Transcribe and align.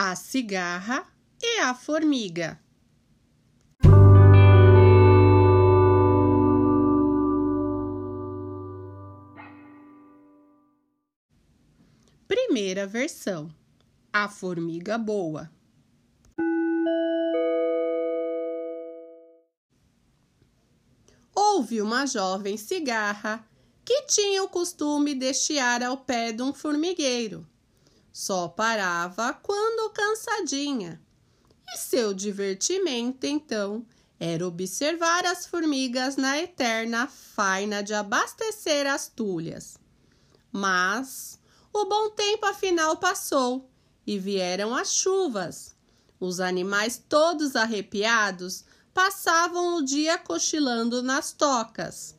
a 0.00 0.14
cigarra 0.14 1.04
e 1.42 1.58
a 1.58 1.74
formiga. 1.74 2.60
Primeira 12.28 12.86
versão: 12.86 13.52
A 14.12 14.28
formiga 14.28 14.96
boa. 14.96 15.50
Houve 21.34 21.82
uma 21.82 22.06
jovem 22.06 22.56
cigarra 22.56 23.44
que 23.84 24.02
tinha 24.02 24.44
o 24.44 24.48
costume 24.48 25.16
de 25.16 25.34
chiar 25.34 25.82
ao 25.82 25.96
pé 25.96 26.30
de 26.30 26.40
um 26.40 26.54
formigueiro. 26.54 27.44
Só 28.12 28.48
parava 28.48 29.32
quando 29.32 29.92
cansadinha. 29.92 31.00
E 31.68 31.76
seu 31.76 32.14
divertimento, 32.14 33.26
então, 33.26 33.84
era 34.18 34.46
observar 34.46 35.24
as 35.26 35.46
formigas 35.46 36.16
na 36.16 36.38
eterna 36.38 37.06
faina 37.06 37.82
de 37.82 37.94
abastecer 37.94 38.86
as 38.86 39.06
tulhas. 39.08 39.78
Mas 40.50 41.38
o 41.72 41.84
bom 41.84 42.10
tempo 42.10 42.46
afinal 42.46 42.96
passou 42.96 43.70
e 44.06 44.18
vieram 44.18 44.74
as 44.74 44.92
chuvas. 44.92 45.76
Os 46.18 46.40
animais 46.40 47.00
todos 47.08 47.54
arrepiados 47.54 48.64
passavam 48.92 49.76
o 49.76 49.84
dia 49.84 50.18
cochilando 50.18 51.02
nas 51.02 51.32
tocas. 51.32 52.16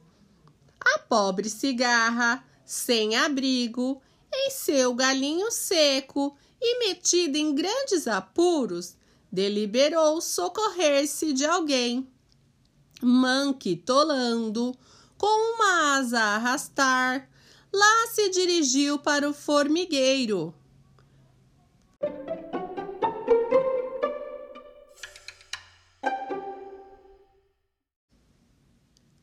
A 0.80 1.00
pobre 1.00 1.50
cigarra, 1.50 2.42
sem 2.64 3.18
abrigo, 3.18 4.02
em 4.34 4.50
seu 4.50 4.94
galinho 4.94 5.52
seco 5.52 6.36
e 6.62 6.80
metida 6.80 7.38
em 7.38 7.54
grandes 7.54 8.08
apuros, 8.08 8.96
deliberou 9.32 10.22
socorrer-se 10.22 11.34
de 11.34 11.46
alguém. 11.46 12.08
Manquitolando, 13.02 14.76
com 15.18 15.56
uma 15.56 15.98
asa 15.98 16.20
a 16.20 16.36
arrastar, 16.36 17.30
lá 17.74 18.08
se 18.08 18.30
dirigiu 18.30 19.00
para 19.00 19.30
o 19.30 19.34
formigueiro. 19.34 20.54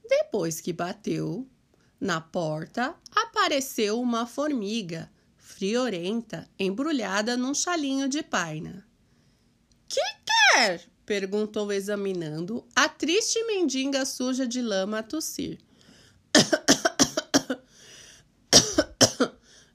Depois 0.09 0.61
que 0.61 0.73
bateu 0.73 1.47
na 2.01 2.21
porta, 2.21 2.95
apareceu 3.15 4.01
uma 4.01 4.27
formiga 4.27 5.11
friorenta, 5.37 6.49
embrulhada 6.59 7.37
num 7.37 7.55
chalinho 7.55 8.09
de 8.09 8.23
paina. 8.23 8.87
Que 9.89 10.01
quer? 10.27 10.87
perguntou 11.07 11.73
examinando 11.73 12.67
a 12.75 12.89
triste 12.89 13.43
mendiga 13.45 14.05
suja 14.05 14.47
de 14.47 14.61
lama 14.61 14.99
a 14.99 15.03
tossir. 15.03 15.59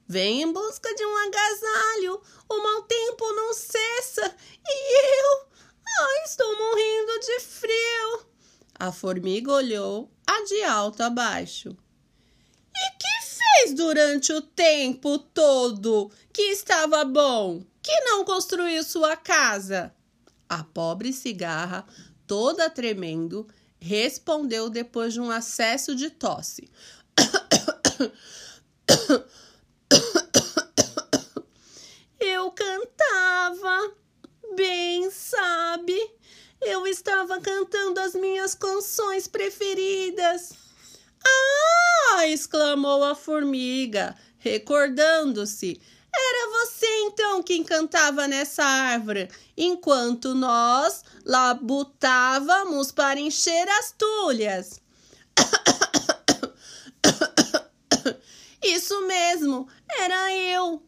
Vem 0.06 0.42
em 0.42 0.52
busca 0.52 0.94
de 0.94 1.04
um 1.06 1.16
agasalho. 1.16 2.20
O 2.48 2.62
mau 2.62 2.82
tempo 2.82 3.32
não 3.32 3.54
cessa 3.54 4.36
e 4.68 5.20
eu, 5.20 5.46
ai, 5.86 6.24
estou 6.24 6.54
morrendo 6.58 7.18
de 7.20 7.40
frio. 7.40 8.26
A 8.78 8.92
formiga 8.92 9.50
olhou 9.52 10.12
a 10.26 10.44
de 10.44 10.62
alto 10.64 11.02
a 11.02 11.08
baixo. 11.08 11.74
Fez 13.62 13.74
durante 13.74 14.32
o 14.32 14.42
tempo 14.42 15.18
todo 15.18 16.10
que 16.32 16.42
estava 16.42 17.04
bom? 17.04 17.62
Que 17.80 18.00
não 18.00 18.24
construiu 18.24 18.82
sua 18.82 19.16
casa? 19.16 19.94
A 20.48 20.64
pobre 20.64 21.12
cigarra, 21.12 21.86
toda 22.26 22.68
tremendo, 22.68 23.46
respondeu 23.78 24.68
depois 24.68 25.12
de 25.12 25.20
um 25.20 25.30
acesso 25.30 25.94
de 25.94 26.10
tosse. 26.10 26.68
Eu 32.18 32.50
cantava, 32.50 33.92
bem 34.56 35.08
sabe. 35.08 35.96
Eu 36.60 36.84
estava 36.84 37.40
cantando 37.40 38.00
as 38.00 38.12
minhas 38.16 38.56
canções 38.56 39.28
preferidas. 39.28 40.61
Exclamou 42.32 43.04
a 43.04 43.14
formiga, 43.14 44.16
recordando-se. 44.38 45.78
Era 46.14 46.50
você 46.50 46.86
então 47.04 47.42
quem 47.42 47.62
cantava 47.62 48.26
nessa 48.26 48.64
árvore, 48.64 49.28
enquanto 49.56 50.34
nós 50.34 51.04
labutávamos 51.26 52.90
para 52.90 53.20
encher 53.20 53.68
as 53.68 53.92
tulhas. 53.92 54.80
Isso 58.62 59.06
mesmo, 59.06 59.68
era 59.98 60.34
eu. 60.34 60.82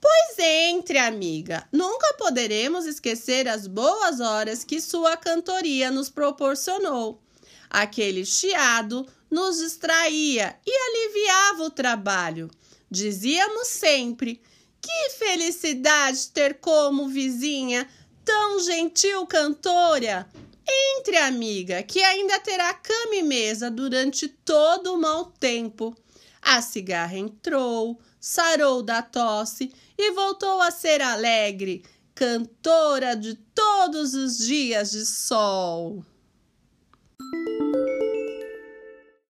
Pois 0.00 0.38
entre, 0.38 0.96
amiga. 0.96 1.68
Nunca 1.70 2.14
poderemos 2.14 2.86
esquecer 2.86 3.46
as 3.46 3.66
boas 3.66 4.20
horas 4.20 4.64
que 4.64 4.80
sua 4.80 5.18
cantoria 5.18 5.90
nos 5.90 6.08
proporcionou. 6.08 7.20
Aquele 7.68 8.24
chiado 8.24 9.06
nos 9.30 9.58
distraía 9.58 10.58
e 10.66 10.70
aliviava 10.70 11.64
o 11.64 11.70
trabalho. 11.70 12.50
Dizíamos 12.90 13.68
sempre: 13.68 14.40
que 14.80 15.10
felicidade 15.18 16.28
ter 16.28 16.60
como 16.60 17.08
vizinha 17.08 17.88
tão 18.24 18.60
gentil 18.60 19.26
cantora! 19.26 20.28
Entre, 20.70 21.16
amiga, 21.16 21.82
que 21.82 22.02
ainda 22.02 22.38
terá 22.40 22.74
cama 22.74 23.14
e 23.14 23.22
mesa 23.22 23.70
durante 23.70 24.28
todo 24.28 24.94
o 24.94 24.98
mau 24.98 25.32
tempo. 25.40 25.96
A 26.42 26.60
cigarra 26.60 27.16
entrou, 27.16 27.98
sarou 28.20 28.82
da 28.82 29.00
tosse 29.00 29.72
e 29.96 30.10
voltou 30.12 30.60
a 30.60 30.70
ser 30.70 31.00
alegre, 31.00 31.82
cantora 32.14 33.16
de 33.16 33.34
todos 33.34 34.14
os 34.14 34.38
dias 34.38 34.90
de 34.90 35.06
sol. 35.06 36.04